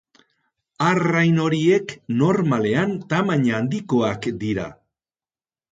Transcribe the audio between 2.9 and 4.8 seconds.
tamaina handikoak dira.